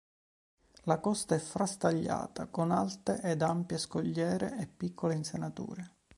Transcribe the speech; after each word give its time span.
La 0.85 0.97
costa 0.99 1.35
è 1.35 1.37
frastagliata, 1.37 2.47
con 2.47 2.71
alte 2.71 3.19
ed 3.21 3.43
ampie 3.43 3.77
scogliere 3.77 4.57
e 4.57 4.65
piccole 4.65 5.13
insenature. 5.13 5.97